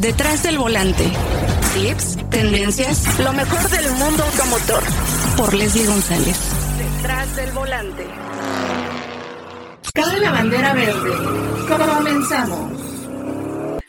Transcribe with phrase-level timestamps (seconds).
[0.00, 1.04] Detrás del volante.
[1.72, 4.82] Tips, tendencias, lo mejor del mundo automotor.
[5.38, 6.36] Por Leslie González.
[6.76, 8.06] Detrás del volante.
[9.94, 11.12] Cabe la bandera verde.
[11.66, 12.82] Comenzamos.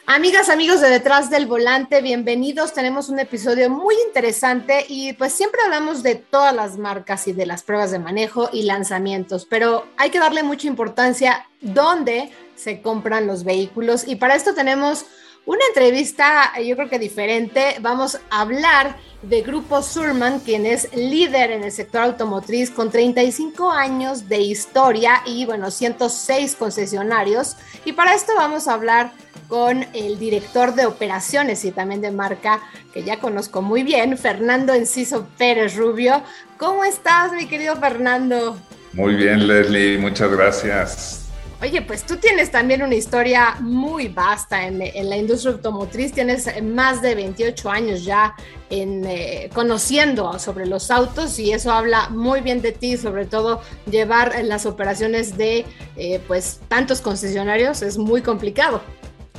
[0.05, 2.73] Amigas, amigos de Detrás del Volante, bienvenidos.
[2.73, 7.45] Tenemos un episodio muy interesante y pues siempre hablamos de todas las marcas y de
[7.45, 13.27] las pruebas de manejo y lanzamientos, pero hay que darle mucha importancia dónde se compran
[13.27, 15.05] los vehículos y para esto tenemos
[15.47, 17.77] una entrevista, yo creo que diferente.
[17.79, 23.71] Vamos a hablar de Grupo Surman, quien es líder en el sector automotriz con 35
[23.71, 27.55] años de historia y, bueno, 106 concesionarios.
[27.85, 29.13] Y para esto vamos a hablar
[29.47, 32.61] con el director de operaciones y también de marca,
[32.93, 36.23] que ya conozco muy bien, Fernando Enciso Pérez Rubio.
[36.57, 38.57] ¿Cómo estás, mi querido Fernando?
[38.91, 41.26] Muy bien, Leslie, muchas gracias.
[41.59, 47.01] Oye, pues tú tienes también una historia muy vasta en, la industria automotriz, tienes más
[47.01, 48.35] de 28 años ya
[48.69, 53.63] en, eh, conociendo sobre los autos y eso habla muy bien de ti, sobre todo
[53.89, 58.79] llevar las operaciones de eh, pues tantos concesionarios es muy complicado.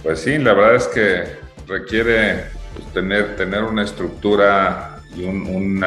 [0.02, 1.22] Pues sí, la verdad es que
[1.68, 5.84] requiere pues, tener, tener una estructura y un, un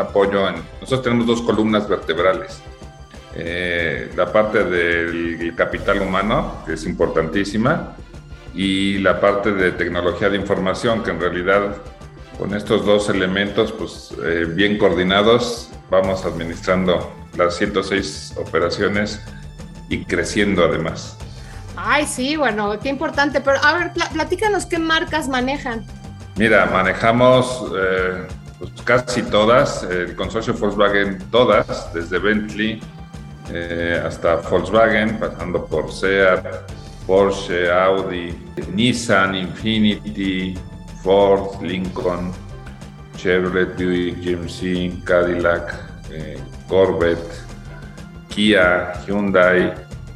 [0.00, 0.48] apoyo.
[0.48, 2.62] En, nosotros tenemos dos columnas vertebrales
[3.40, 7.94] eh, la parte del capital humano, que es importantísima,
[8.52, 11.76] y la parte de tecnología de información, que en realidad
[12.36, 19.20] con estos dos elementos, pues eh, bien coordinados, vamos administrando las 106 operaciones
[19.88, 21.16] y creciendo además.
[21.76, 23.40] Ay, sí, bueno, qué importante.
[23.40, 25.86] Pero a ver, platícanos qué marcas manejan.
[26.36, 28.26] Mira, manejamos eh,
[28.58, 32.80] pues, casi todas, el consorcio Volkswagen todas, desde Bentley,
[33.52, 36.44] eh, hasta Volkswagen, pasando por Seat,
[37.06, 38.36] Porsche, Audi,
[38.74, 40.54] Nissan, Infiniti,
[41.02, 42.32] Ford, Lincoln,
[43.16, 45.74] Chevrolet, Buick, GMC, Cadillac,
[46.10, 47.42] eh, Corvette,
[48.28, 49.72] Kia, Hyundai.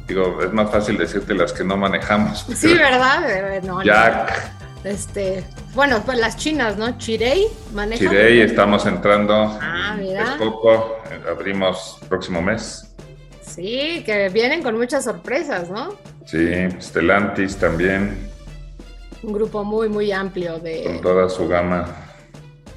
[0.07, 2.45] Digo, es más fácil decirte las que no manejamos.
[2.55, 3.29] Sí, ¿verdad?
[3.29, 4.51] Eh, Jack.
[4.83, 5.43] Este,
[5.73, 6.97] bueno, pues las chinas, ¿no?
[6.97, 8.03] Chirei maneja.
[8.03, 9.33] Chirei, estamos entrando.
[9.33, 10.23] Ah, mira.
[10.23, 10.97] Es poco,
[11.29, 12.92] abrimos próximo mes.
[13.53, 15.95] Sí, que vienen con muchas sorpresas, ¿no?
[16.25, 16.49] Sí,
[16.81, 18.29] Stellantis también.
[19.21, 20.83] Un grupo muy, muy amplio de...
[20.83, 21.85] Con toda su gama.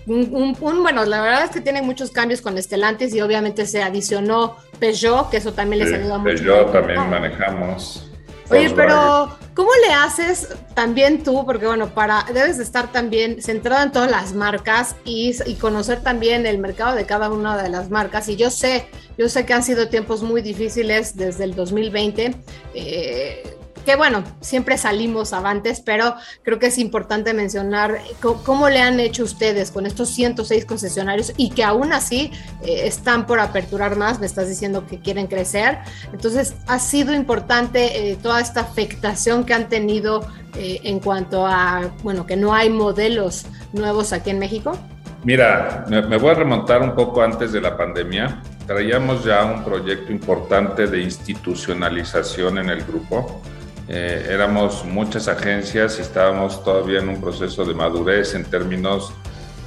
[0.06, 4.56] Un, bueno, la verdad es que tienen muchos cambios con Stellantis y obviamente se adicionó
[4.78, 6.34] Peugeot, que eso también les ayuda mucho.
[6.34, 8.10] Peugeot también manejamos.
[8.50, 11.44] Oye, pero ¿cómo le haces también tú?
[11.46, 16.46] Porque bueno, para debes de estar también centrado en todas las marcas y, conocer también
[16.46, 18.28] el mercado de cada una de las marcas.
[18.28, 18.86] Y yo sé,
[19.16, 22.36] yo sé que han sido tiempos muy difíciles desde el 2020.
[22.74, 28.98] Eh, que bueno, siempre salimos avantes, pero creo que es importante mencionar cómo, le han
[28.98, 32.32] hecho ustedes con estos 106 concesionarios y que aún así
[32.64, 35.78] eh, están por aperturar más, me estás diciendo que quieren crecer.
[36.12, 40.26] Entonces, ha sido importante eh, toda esta afectación que han tenido
[40.56, 44.76] eh, en cuanto a, bueno, que no hay modelos nuevos aquí en México.
[45.22, 48.42] Mira, me voy a remontar un poco antes de la pandemia.
[48.66, 53.42] Traíamos ya un proyecto importante de institucionalización en el grupo
[53.88, 59.12] eh, éramos muchas agencias y estábamos todavía en un proceso de madurez en términos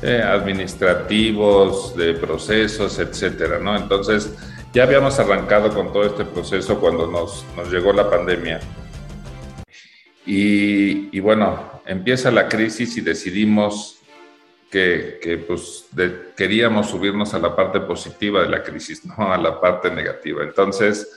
[0.01, 3.77] eh, administrativos, de procesos, etcétera, ¿no?
[3.77, 4.33] Entonces,
[4.73, 8.59] ya habíamos arrancado con todo este proceso cuando nos, nos llegó la pandemia.
[10.25, 13.99] Y, y, bueno, empieza la crisis y decidimos
[14.69, 15.87] que, que pues,
[16.35, 20.43] queríamos subirnos a la parte positiva de la crisis, no a la parte negativa.
[20.43, 21.09] Entonces,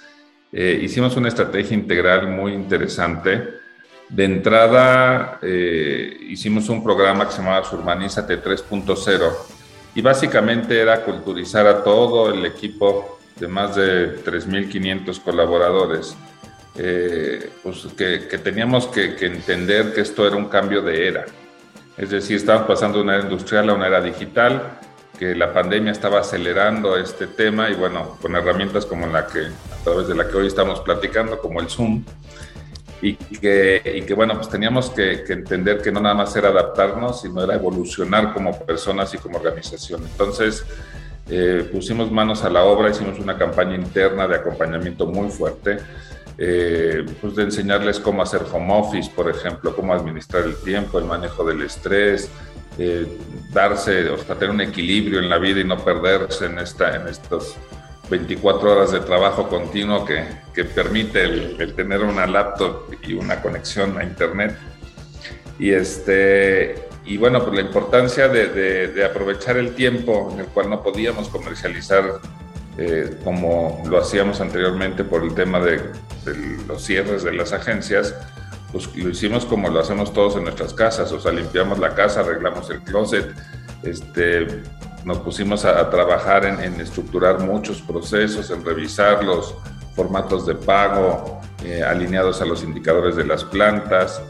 [0.52, 3.62] eh, hicimos una estrategia integral muy interesante.
[4.10, 9.32] De entrada, eh, hicimos un programa que se llamaba Surmanízate 3.0
[9.94, 16.14] y básicamente era culturizar a todo el equipo de más de 3.500 colaboradores,
[16.76, 21.24] eh, pues que, teníamos que, que, entender que esto era un cambio de era.
[21.97, 24.78] Es decir, estábamos pasando de una era industrial a una era digital,
[25.18, 29.48] que la pandemia estaba acelerando este tema y bueno, con herramientas como la que
[29.82, 32.04] a través de la que hoy estamos platicando, como el Zoom,
[33.00, 37.22] y que, y que bueno, pues teníamos que, entender que no nada más era adaptarnos,
[37.22, 40.04] sino era evolucionar como personas y como organización.
[40.04, 40.64] Entonces,
[41.28, 45.78] eh, pusimos manos a la obra, hicimos una campaña interna de acompañamiento muy fuerte,
[46.38, 51.06] eh, pues de enseñarles cómo hacer home office, por ejemplo, cómo administrar el tiempo, el
[51.06, 52.30] manejo del estrés,
[52.78, 53.04] eh,
[53.52, 57.08] darse, o sea, tener un equilibrio en la vida y no perderse en, esta, en
[57.08, 57.56] estos
[58.12, 63.98] 24 horas de trabajo continuo que, que permite el, tener una laptop y una conexión
[63.98, 64.54] a Internet.
[65.59, 66.74] Y, este,
[67.06, 68.48] y bueno, pues la importancia de,
[68.88, 72.20] de, aprovechar el tiempo en el cual no podíamos comercializar
[72.76, 78.15] eh, como lo hacíamos anteriormente por el tema de, de, los cierres de las agencias,
[78.72, 82.20] pues lo hicimos como lo hacemos todos en nuestras casas, o sea, limpiamos la casa,
[82.20, 83.30] arreglamos el closet,
[83.82, 84.62] este,
[85.04, 89.54] nos pusimos a, trabajar en, estructurar muchos procesos, en revisar los
[89.95, 94.22] formatos de pago eh, alineados a los indicadores de las plantas.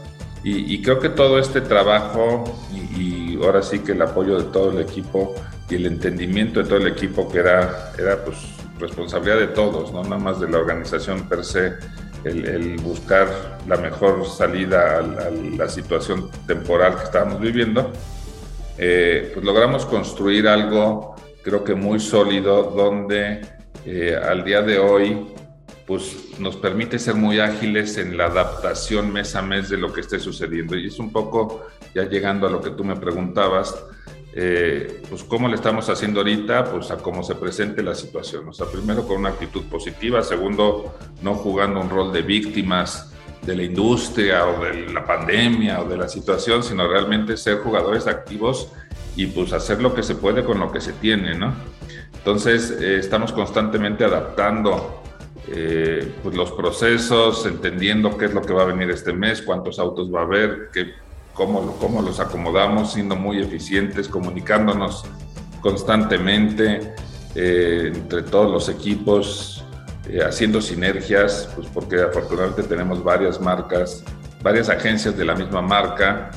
[0.45, 2.43] Y, creo que todo este trabajo
[2.73, 5.33] y, ahora sí que el apoyo de todo el equipo
[5.69, 8.37] y el entendimiento de todo el equipo que era, era pues
[8.77, 11.73] responsabilidad de todos, no nada más de la organización per se,
[12.25, 17.91] el, buscar la mejor salida a, la situación temporal que estábamos viviendo,
[18.77, 23.41] eh, pues logramos construir algo creo que muy sólido donde
[23.85, 25.27] eh, al día de hoy
[25.85, 29.99] pues nos permite ser muy ágiles en la adaptación mes a mes de lo que
[29.99, 30.77] esté sucediendo.
[30.77, 33.75] Y es un poco, ya llegando a lo que tú me preguntabas,
[34.33, 38.47] eh, pues cómo le estamos haciendo ahorita, pues a cómo se presente la situación.
[38.47, 43.12] O sea, primero con una actitud positiva, segundo, no jugando un rol de víctimas
[43.45, 48.07] de la industria o de la pandemia o de la situación, sino realmente ser jugadores
[48.07, 48.69] activos
[49.15, 51.53] y pues hacer lo que se puede con lo que se tiene, ¿no?
[52.15, 55.03] Entonces, eh, estamos constantemente adaptando
[55.47, 59.77] eh, pues los procesos, entendiendo qué es lo que va a venir este mes, cuántos
[59.77, 60.93] autos va a haber, qué,
[61.33, 65.03] cómo, cómo los acomodamos, siendo muy eficientes, comunicándonos
[65.59, 66.93] constantemente
[67.35, 69.52] eh, entre todos los equipos,
[70.09, 74.03] eh, haciendo sinergias, pues porque afortunadamente tenemos varias marcas,
[74.41, 76.31] varias agencias de la misma marca,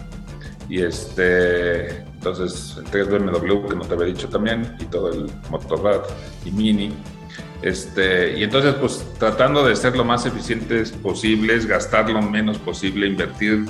[0.68, 5.30] y este, entonces el 3 BMW que no te había dicho también, y todo el
[5.50, 6.02] Motorrad
[6.44, 6.92] y Mini,
[7.62, 13.06] este, y entonces, pues tratando de ser lo más eficientes posibles, gastar lo menos posible,
[13.06, 13.66] invertir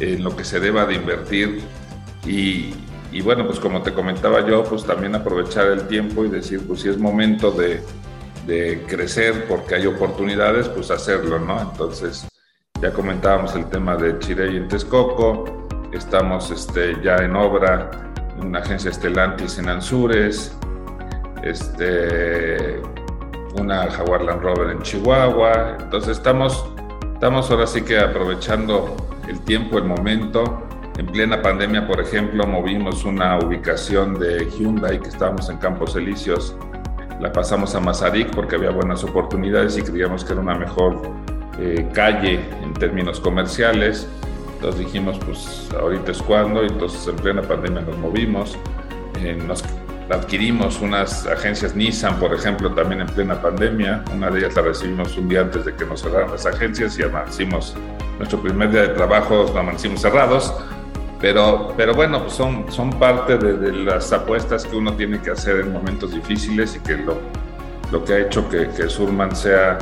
[0.00, 1.60] en lo que se deba de invertir.
[2.26, 2.74] Y,
[3.12, 6.80] y, bueno, pues como te comentaba yo, pues también aprovechar el tiempo y decir, pues
[6.80, 7.80] si es momento de,
[8.48, 11.60] de crecer porque hay oportunidades, pues hacerlo, ¿no?
[11.60, 12.26] Entonces,
[12.80, 17.90] ya comentábamos el tema de Chirey en Texcoco, estamos este, ya en obra
[18.40, 20.56] una agencia Estelantis en Anzures,
[21.42, 22.80] este,
[23.60, 25.76] una Jaguar Land Rover en Chihuahua.
[25.80, 26.64] Entonces estamos,
[27.14, 28.96] estamos ahora sí que aprovechando
[29.28, 30.64] el tiempo, el momento.
[30.96, 36.56] En plena pandemia, por ejemplo, movimos una ubicación de Hyundai que estábamos en Campos Elíseos.
[37.20, 41.02] La pasamos a Mazarik porque había buenas oportunidades y creíamos que era una mejor
[41.58, 44.08] eh, calle en términos comerciales.
[44.54, 48.56] Entonces dijimos, pues ahorita es cuando, entonces en plena pandemia nos movimos.
[49.20, 49.64] Eh, nos
[50.10, 54.04] adquirimos unas agencias Nissan, por ejemplo, también en plena pandemia.
[54.14, 57.02] Una de ellas la recibimos un día antes de que nos cerraran las agencias y
[57.02, 57.74] amanecimos,
[58.18, 60.54] nuestro primer día de trabajo, amanecimos cerrados.
[61.20, 65.60] Pero, pero bueno, pues son, son parte de, las apuestas que uno tiene que hacer
[65.60, 67.16] en momentos difíciles y que lo,
[67.90, 69.78] lo que ha hecho que, que Surman sea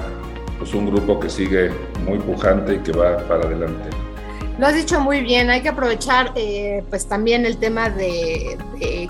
[0.58, 1.70] pues, un grupo que sigue
[2.06, 4.05] muy pujante y que va para adelante.
[4.58, 8.56] Lo has dicho muy bien, hay que aprovechar eh, pues también el tema de,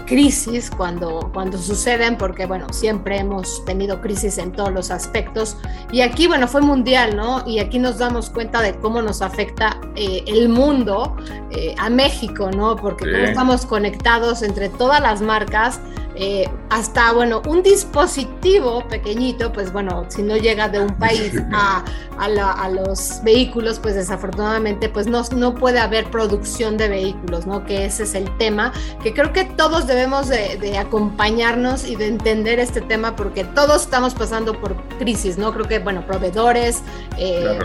[0.06, 5.56] crisis cuando, cuando suceden, porque bueno, siempre hemos tenido crisis en todos los aspectos
[5.92, 7.44] y aquí bueno, fue mundial, ¿no?
[7.46, 11.16] Y aquí nos damos cuenta de cómo nos afecta eh, el mundo
[11.50, 12.74] eh, a México, ¿no?
[12.74, 15.80] Porque estamos conectados entre todas las marcas
[16.18, 21.84] eh, hasta, bueno, un dispositivo pequeñito, pues bueno, si no llega de un país a,
[22.18, 27.66] a, los vehículos, pues desafortunadamente, pues no, no puede haber producción de vehículos, ¿no?
[27.66, 32.60] Que ese es el tema, que creo que todos debemos de, acompañarnos y de entender
[32.60, 35.52] este tema porque todos estamos pasando por crisis, ¿no?
[35.52, 36.82] Creo que, bueno, proveedores,
[37.18, 37.58] eh,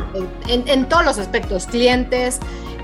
[0.49, 2.39] en, en todos los aspectos, clientes,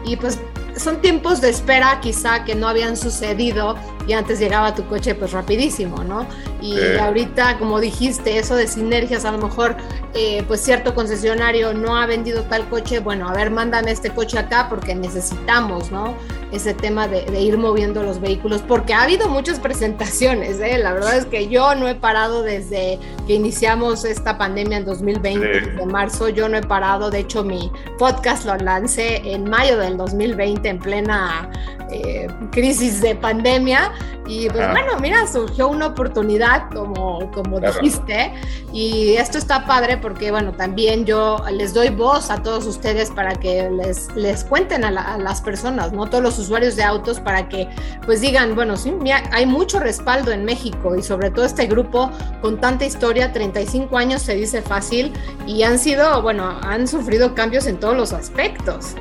[0.05, 0.39] y pues
[0.77, 3.75] son tiempos de espera quizá que no habían sucedido
[4.07, 6.25] y antes llegaba tu coche pues rapidísimo, ¿no?
[6.61, 9.75] Y ahorita, como dijiste, eso de sinergias, a lo mejor
[10.13, 14.39] eh, pues cierto concesionario no ha vendido tal coche, bueno, a ver, mandan este coche
[14.39, 16.15] acá porque necesitamos, ¿no?
[16.51, 20.77] Ese tema de, ir moviendo los vehículos, porque ha habido muchas presentaciones, ¿eh?
[20.77, 22.97] La verdad es que yo no he parado desde
[23.27, 27.71] que iniciamos esta pandemia en 2020, de marzo, yo no he parado, de hecho mi
[27.99, 31.49] podcast lo lancé en mayo del 2020 en plena
[31.91, 33.91] eh, crisis de pandemia
[34.27, 38.33] y pues bueno, mira, surgió una oportunidad como, como dijiste
[38.73, 43.35] y esto está padre porque bueno, también yo les doy voz a todos ustedes para
[43.35, 46.07] que les, les cuenten a, las personas, ¿no?
[46.09, 47.69] Todos los usuarios de autos para que
[48.05, 52.11] pues digan, bueno, sí, mira, hay mucho respaldo en México y sobre todo este grupo
[52.41, 55.13] con tanta historia, 35 años se dice fácil
[55.45, 58.95] y han sido, bueno, han sufrido cambios en todos los aspectos.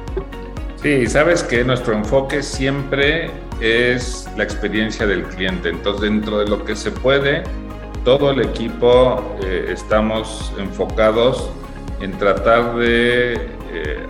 [0.83, 5.71] Sí, sabes que nuestro enfoque siempre es la experiencia del cliente.
[5.71, 7.43] Entonces, dentro de lo que se puede,
[8.05, 11.51] todo el equipo eh, estamos enfocados
[12.01, 13.35] en tratar de
[13.73, 14.07] eh,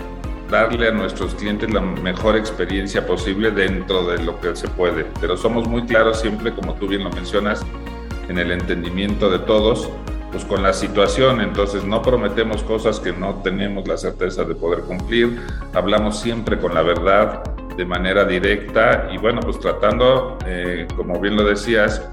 [0.50, 5.06] darle a nuestros clientes la mejor experiencia posible dentro de lo que se puede.
[5.20, 7.64] Pero somos muy claros siempre, como tú bien lo mencionas,
[8.28, 9.88] en el entendimiento de todos,
[10.30, 11.40] pues con la situación.
[11.40, 15.40] Entonces no prometemos cosas que no tenemos la certeza de poder cumplir.
[15.72, 17.42] Hablamos siempre con la verdad
[17.76, 22.08] de manera directa y bueno, pues tratando, eh, como bien lo decías,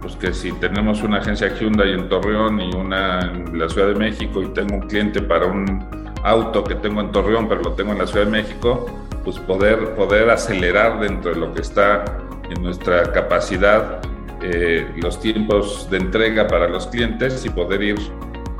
[0.00, 3.94] pues que si tenemos una agencia Hyundai en Torreón y una en la Ciudad de
[3.94, 5.84] México y tengo un cliente para un
[6.22, 8.86] auto que tengo en Torreón pero lo tengo en la Ciudad de México,
[9.24, 12.04] pues poder, poder acelerar dentro de lo que está
[12.48, 14.00] en nuestra capacidad
[14.42, 17.96] eh, los tiempos de entrega para los clientes y poder ir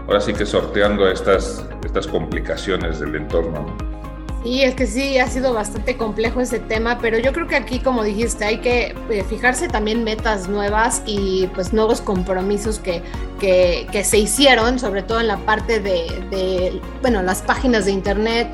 [0.07, 3.77] ahora sí que sorteando estas, estas complicaciones del entorno.
[4.47, 7.81] Sí, es que sí, ha sido bastante complejo ese tema, pero yo creo que aquí,
[7.81, 13.03] como dijiste, hay que eh, fijarse también metas nuevas y pues nuevos compromisos que,
[13.41, 18.47] que, se hicieron, sobre todo en la parte de, de, bueno, las páginas de internet,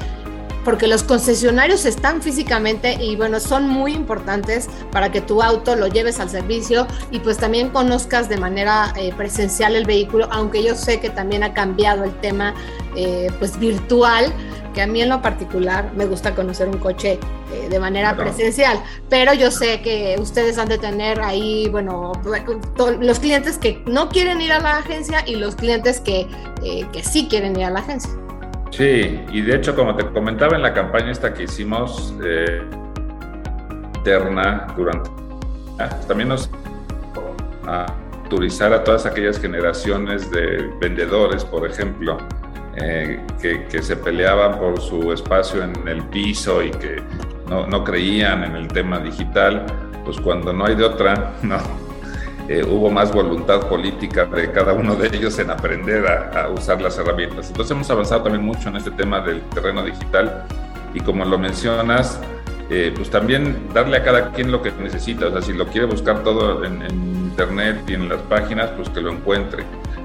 [0.65, 5.89] porque los concesionarios están físicamente y bueno, son muy importantes para que tu auto lo
[5.89, 10.75] lleves al servicio y pues también conozcas de manera eh, presencial el vehículo, aunque yo
[10.75, 12.55] sé que también ha cambiado el tema
[12.97, 14.33] eh, pues virtual,
[14.73, 17.19] que a mí en lo particular me gusta conocer un coche
[17.53, 22.13] eh, de manera presencial, pero yo sé que ustedes han de tener ahí, bueno,
[23.01, 26.27] los clientes que no quieren ir a la agencia y los clientes que,
[26.93, 28.11] que sí quieren ir a la agencia.
[28.71, 32.63] Sí, y de hecho, como te comentaba en la campaña esta que hicimos eh,
[33.97, 35.11] interna durante,
[35.79, 36.49] ah, también nos
[37.67, 37.87] a
[38.35, 42.17] a todas aquellas generaciones de vendedores, por ejemplo,
[42.77, 47.03] eh, que, que, se peleaban por su espacio en el piso y que
[47.49, 49.67] no, no creían en el tema digital,
[50.05, 51.59] pues cuando no hay de otra, no,
[52.49, 56.99] eh, hubo más voluntad política de cada uno de ellos en aprender a, usar las
[56.99, 57.49] herramientas.
[57.49, 60.45] Entonces hemos avanzado también mucho en este tema del terreno digital
[60.93, 62.21] y como lo mencionas,
[62.69, 65.27] eh, pues también darle a cada quien lo que necesita.
[65.27, 68.91] O sea, si lo quiere buscar todo en, en, internet y en las páginas, pues
[68.91, 69.65] que lo encuentre.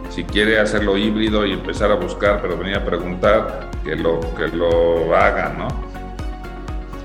[0.09, 4.47] Si quiere hacerlo híbrido y empezar a buscar, pero venir a preguntar, que lo, que
[4.47, 5.67] lo haga, ¿no?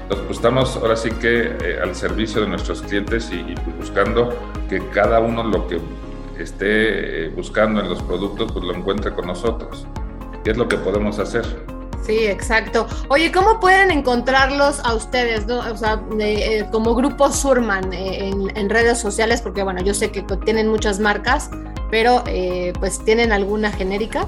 [0.02, 3.76] Entonces, pues estamos ahora sí que eh, al servicio de nuestros clientes y, y pues
[3.76, 4.36] buscando
[4.68, 5.78] que cada uno lo que
[6.38, 9.86] esté eh, buscando en los productos, pues lo encuentre con nosotros.
[10.44, 11.44] ¿Qué es lo que podemos hacer?
[12.02, 12.86] Sí, exacto.
[13.08, 15.46] Oye, ¿cómo pueden encontrarlos a ustedes,
[16.18, 19.40] eh, como grupo Surman eh, en, redes sociales?
[19.40, 21.50] Porque bueno, yo sé que tienen muchas marcas,
[21.90, 24.26] pero eh, pues tienen alguna genérica.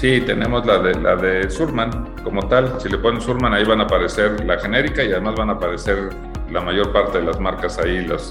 [0.00, 2.80] Sí, tenemos la de, la de Surman como tal.
[2.80, 6.10] Si le ponen Surman, ahí van a aparecer la genérica y además van a aparecer
[6.52, 8.30] la mayor parte de las marcas ahí, los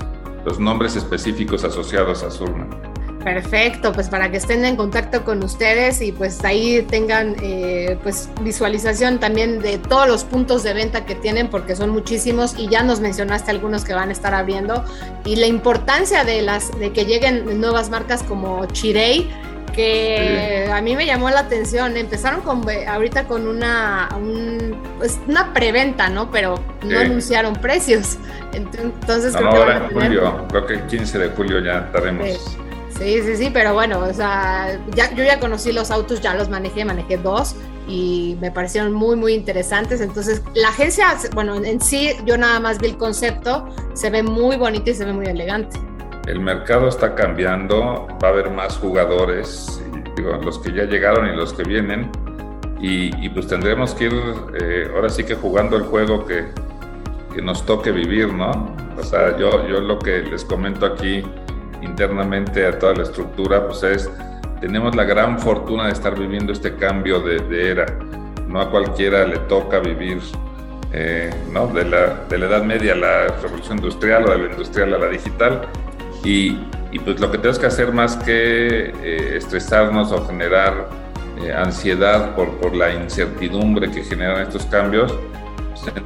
[0.60, 2.95] nombres específicos asociados a Surman.
[3.26, 8.30] Perfecto, pues para que estén en contacto con ustedes y pues ahí tengan eh, pues
[8.42, 12.84] visualización también de todos los puntos de venta que tienen porque son muchísimos y ya
[12.84, 14.86] nos mencionaste algunos que van a estar abriendo
[15.26, 19.28] y la importancia de las de que lleguen nuevas marcas como Chirei
[19.74, 21.98] que a mí me llamó la atención.
[21.98, 26.32] Empezaron con ahorita con una un, pues una preventa, ¿no?
[26.32, 26.96] Pero no sí.
[26.96, 28.18] anunciaron precios.
[28.54, 32.30] Entonces no, creo que en julio, creo que el 15 de julio ya estaremos.
[32.30, 32.58] Sí.
[32.98, 36.50] Sí, sí, sí, pero bueno, o sea, ya, yo ya conocí los autos, ya los
[36.50, 37.56] manejé, manejé dos
[37.90, 40.00] y me parecieron muy, muy interesantes.
[40.00, 44.56] Entonces, la agencia, bueno, en sí, yo nada más vi el concepto, se ve muy
[44.56, 45.78] bonito y se ve muy elegante.
[46.26, 49.84] El mercado está cambiando, va a haber más jugadores,
[50.16, 52.10] digo, los que ya llegaron y los que vienen,
[52.80, 54.14] y, y pues tendremos que ir
[54.62, 56.46] eh, ahora sí que jugando el juego que,
[57.34, 58.74] que nos toque vivir, ¿no?
[58.98, 61.24] O sea, yo, yo lo que les comento aquí
[61.82, 64.10] internamente a toda la estructura, pues es,
[64.62, 67.86] tenemos la gran fortuna de estar viviendo este cambio de, era.
[68.48, 70.20] No a cualquiera le toca vivir,
[70.94, 71.68] eh, ¿no?
[71.68, 74.98] De la, de la Edad Media a la Revolución Industrial o de la industrial a
[74.98, 75.62] la digital.
[76.24, 76.60] Y,
[76.92, 80.88] y pues lo que tenemos que hacer más que eh, estresarnos o generar
[81.42, 85.14] eh, ansiedad por, por la incertidumbre que generan estos cambios,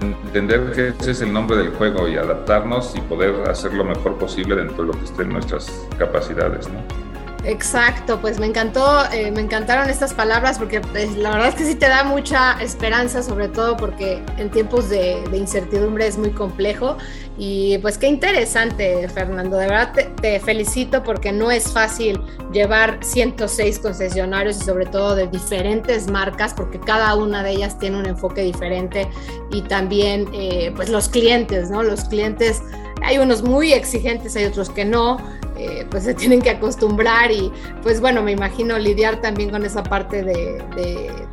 [0.02, 4.18] entender que ese es el nombre del juego y adaptarnos y poder hacer lo mejor
[4.18, 7.09] posible dentro de lo que esté en nuestras capacidades, ¿no?
[7.50, 11.66] Exacto, pues me encantó, eh, me encantaron estas palabras porque pues, la verdad es que
[11.66, 16.98] sí te da mucha esperanza, sobre todo porque en tiempos de, incertidumbre es muy complejo.
[17.40, 22.22] Y pues qué interesante, Fernando, de verdad te, felicito porque no es fácil
[22.54, 27.98] llevar 106 concesionarios y sobre todo de diferentes marcas, porque cada una de ellas tiene
[27.98, 29.10] un enfoque diferente
[29.50, 31.82] y también eh, pues los clientes, ¿no?
[31.82, 32.62] Los clientes,
[33.02, 35.18] hay unos muy exigentes, hay otros que no
[35.60, 37.52] eh, pues se tienen que acostumbrar y
[37.84, 40.64] pues bueno, me imagino lidiar también con esa parte de,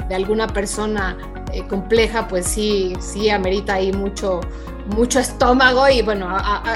[0.09, 1.17] de, alguna persona
[1.53, 4.41] eh, compleja, pues sí, sí amerita ahí mucho,
[4.97, 6.27] mucho estómago y bueno,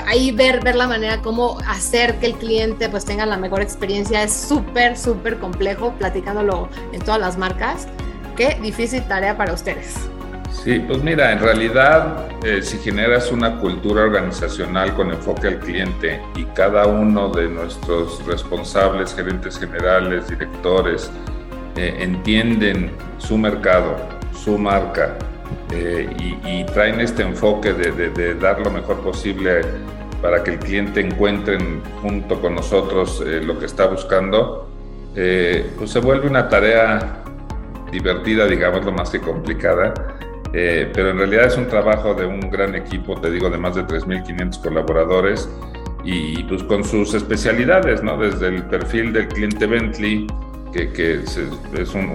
[0.06, 4.22] ahí ver, ver la manera cómo hacer que el cliente pues tenga la mejor experiencia
[4.22, 7.88] es súper, súper complejo, platicándolo en todas las marcas.
[8.36, 9.96] Qué difícil tarea para ustedes.
[10.62, 16.20] Sí, pues mira, en realidad eh, si generas una cultura organizacional con enfoque al cliente
[16.36, 21.10] y cada uno de nuestros responsables, gerentes generales, directores,
[21.76, 23.96] eh, entienden su mercado,
[24.34, 25.16] su marca
[25.72, 26.10] eh,
[26.44, 29.62] y, traen este enfoque de, dar lo mejor posible
[30.20, 31.58] para que el cliente encuentre
[32.02, 34.68] junto con nosotros lo que está buscando,
[35.14, 37.22] pues se vuelve una tarea
[37.90, 39.94] divertida, digamos, lo más que complicada
[40.52, 43.76] eh, pero en realidad es un trabajo de un gran equipo, te digo, de más
[43.76, 45.48] de 3.500 colaboradores
[46.02, 48.16] y, pues con sus especialidades, ¿no?
[48.16, 50.26] Desde el perfil del cliente Bentley,
[50.72, 52.10] que, que es un,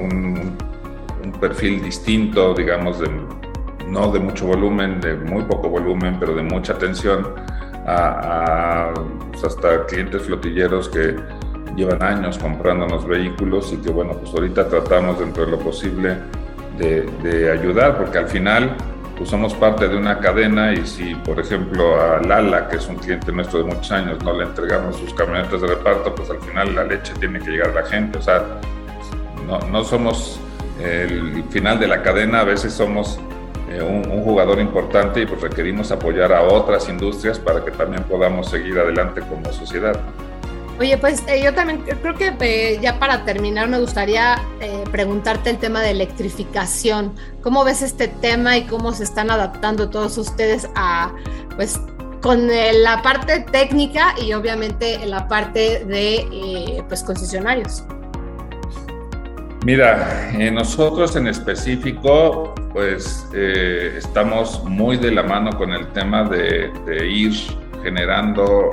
[1.23, 3.09] un, perfil distinto, digamos, de,
[3.87, 7.33] no de mucho volumen, de muy poco volumen, pero de mucha atención,
[7.87, 8.93] a,
[9.31, 11.15] pues hasta clientes flotilleros que
[11.75, 16.17] llevan años comprándonos vehículos y que, bueno, pues ahorita tratamos dentro de lo posible
[16.77, 18.75] de, ayudar, porque al final
[19.17, 22.95] pues somos parte de una cadena y si, por ejemplo, a Lala, que es un
[22.95, 26.75] cliente nuestro de muchos años, no le entregamos sus camionetas de reparto, pues al final
[26.75, 28.17] la leche tiene que llegar a la gente.
[28.17, 28.43] O sea,
[29.47, 30.39] no, no somos
[30.81, 33.17] el final de la cadena, a veces somos
[33.69, 38.03] eh, un, un, jugador importante y pues requerimos apoyar a otras industrias para que también
[38.03, 39.97] podamos seguir adelante como sociedad.
[40.77, 45.49] Oye, pues eh, yo también creo que eh, ya para terminar me gustaría eh, preguntarte
[45.49, 47.13] el tema de electrificación.
[47.41, 51.13] ¿Cómo ves este tema y cómo se están adaptando todos ustedes a,
[51.55, 51.79] pues,
[52.21, 57.85] con la parte técnica y obviamente la parte de, pues, concesionarios?
[59.63, 67.07] Mira, nosotros en específico, pues, estamos muy de la mano con el tema de, de
[67.07, 67.33] ir
[67.83, 68.71] generando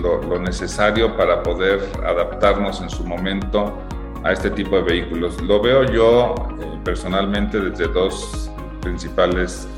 [0.00, 3.78] lo, necesario para poder adaptarnos en su momento
[4.24, 5.40] a este tipo de vehículos.
[5.42, 9.68] Lo veo yo eh, personalmente desde dos principales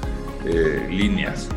[0.44, 1.48] eh, líneas.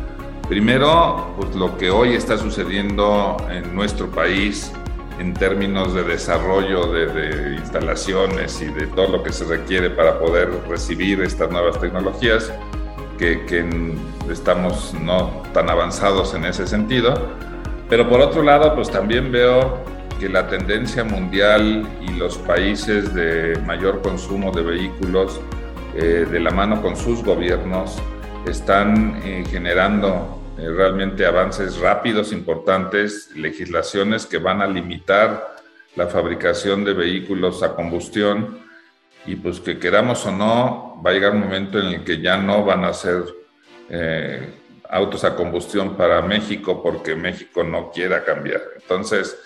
[0.48, 4.72] Primero, pues lo que hoy está sucediendo en nuestro país
[5.18, 10.50] en términos de desarrollo de, instalaciones y de todo lo que se requiere para poder
[10.68, 12.52] recibir estas nuevas tecnologías,
[13.16, 13.64] que, que
[14.30, 17.14] estamos no tan avanzados en ese sentido,
[17.88, 19.84] pero por otro lado, pues también veo
[20.18, 25.40] que la tendencia mundial y los países de mayor consumo de vehículos,
[25.94, 28.00] eh, de la mano con sus gobiernos,
[28.46, 35.56] están eh, generando eh, realmente avances rápidos, importantes, legislaciones que van a limitar
[35.96, 38.60] la fabricación de vehículos a combustión.
[39.26, 42.36] Y pues que queramos o no, va a llegar un momento en el que ya
[42.36, 43.24] no van a ser
[44.94, 48.62] autos a combustión para México porque México no quiera cambiar.
[48.76, 49.36] Entonces,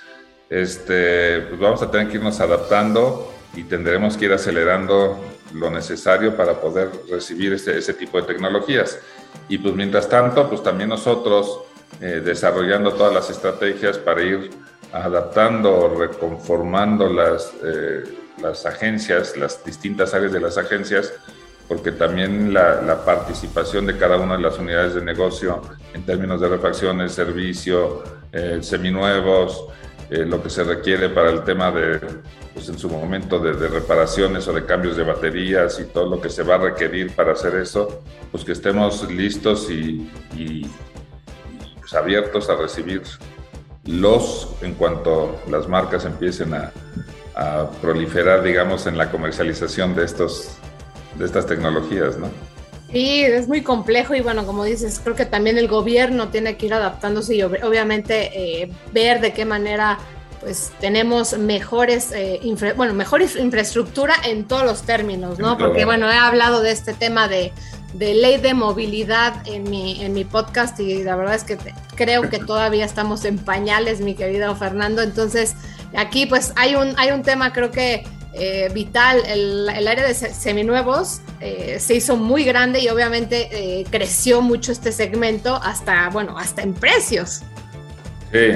[0.51, 5.19] este, pues vamos a tener que irnos adaptando y tendremos que ir acelerando
[5.55, 8.99] lo necesario para poder recibir ese, ese tipo de tecnologías.
[9.49, 11.61] Y pues mientras tanto, pues también nosotros
[12.03, 14.51] eh, desarrollando todas las estrategias para ir
[14.93, 18.05] adaptando, reconformando las, eh,
[18.43, 21.15] las agencias, las distintas áreas de las agencias,
[21.69, 25.61] porque también la, participación de cada una de las unidades de negocio
[25.93, 28.03] en términos de refacciones, servicio,
[28.33, 29.67] eh, seminuevos,
[30.11, 32.01] eh, lo que se requiere para el tema de,
[32.55, 36.31] pues en su momento, de, reparaciones o de cambios de baterías y todo lo que
[36.31, 38.03] se va a requerir para hacer eso,
[38.33, 40.11] pues que estemos listos y,
[41.79, 43.03] pues abiertos a recibir
[43.85, 46.73] los en cuanto las marcas empiecen a,
[47.35, 50.59] a proliferar, digamos, en la comercialización de estos
[51.19, 52.31] de estas tecnologías, ¿no?
[52.93, 56.67] Sí, es muy complejo y bueno, como dices, creo que también el gobierno tiene que
[56.67, 58.31] ir adaptándose y obviamente
[58.63, 59.99] eh, ver de qué manera
[60.41, 62.41] pues tenemos mejores, eh,
[62.77, 65.59] bueno, mejor infraestructura en todos los términos, ¿no?
[65.59, 67.53] Porque bueno, he hablado de este tema de,
[67.95, 71.59] de ley de movilidad en mi, en mi podcast y la verdad es que
[71.97, 75.57] creo que todavía estamos en pañales, mi querido Fernando, entonces
[75.97, 81.23] aquí pues hay un, hay un tema creo que eh, vital, el, área de seminuevos
[81.41, 86.63] eh, se hizo muy grande y obviamente eh, creció mucho este segmento hasta, bueno, hasta
[86.63, 87.43] en precios.
[88.31, 88.51] Sí,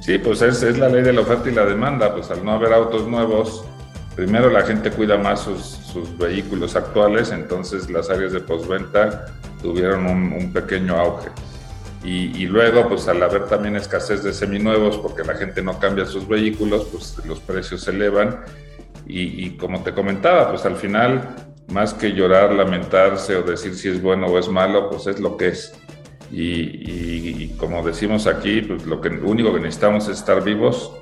[0.00, 2.52] sí pues es, es, la ley de la oferta y la demanda, pues al no
[2.52, 3.64] haber autos nuevos,
[4.14, 9.26] primero la gente cuida más sus, sus vehículos actuales, entonces las áreas de postventa
[9.60, 11.28] tuvieron un, un pequeño auge.
[12.04, 16.04] Y, y, luego, pues al haber también escasez de seminuevos, porque la gente no cambia
[16.04, 18.40] sus vehículos, pues los precios se elevan
[19.12, 21.36] y, como te comentaba, pues al final,
[21.68, 25.36] más que llorar, lamentarse o decir si es bueno o es malo, pues es lo
[25.36, 25.74] que es.
[26.30, 30.92] Y, como decimos aquí, pues lo que, único que necesitamos es estar vivos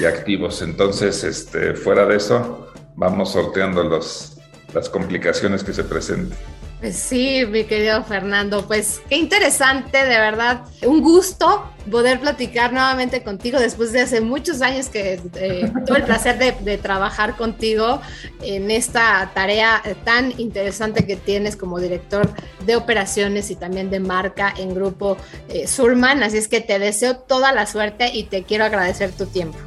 [0.00, 0.62] y activos.
[0.62, 4.38] Entonces, este, fuera de eso, vamos sorteando los,
[4.72, 6.38] las complicaciones que se presenten.
[6.80, 10.62] Pues sí, mi querido Fernando, pues qué interesante, de verdad.
[10.82, 16.04] Un gusto poder platicar nuevamente contigo después de hace muchos años que eh, tuve el
[16.04, 18.00] placer de, trabajar contigo
[18.40, 22.30] en esta tarea tan interesante que tienes como director
[22.64, 25.18] de operaciones y también de marca en Grupo
[25.50, 26.22] eh, Surman.
[26.22, 29.58] Así es que te deseo toda la suerte y te quiero agradecer tu tiempo.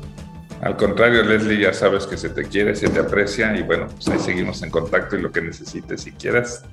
[0.61, 4.07] Al contrario, Leslie, ya sabes que se te quiere, se te aprecia y bueno, pues
[4.07, 6.63] ahí seguimos en contacto y lo que necesites si quieras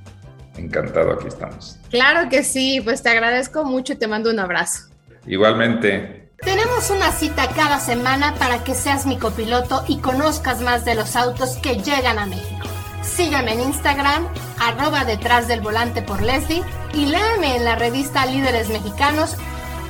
[0.61, 1.79] encantado, aquí estamos.
[1.91, 4.89] Claro que sí, pues te agradezco mucho y te mando un abrazo.
[5.27, 6.31] Igualmente.
[6.39, 11.15] Tenemos una cita cada semana para que seas mi copiloto y conozcas más de los
[11.15, 12.67] autos que llegan a México.
[13.03, 14.27] Sígueme en Instagram,
[14.59, 16.63] arroba detrás del volante por Leslie
[16.95, 19.37] y léeme en la revista Líderes Mexicanos.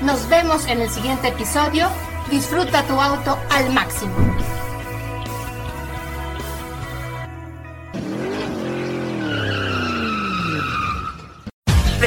[0.03, 1.89] Nos vemos en el siguiente episodio.
[2.31, 4.15] Disfruta tu auto al máximo.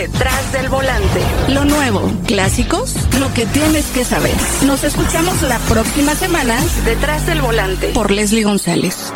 [0.04, 1.22] Detrás del volante.
[1.48, 4.36] Lo nuevo, clásicos, lo que tienes que saber.
[4.66, 6.58] Nos escuchamos la próxima semana.
[6.84, 7.88] Detrás del volante.
[7.94, 9.14] Por Leslie González.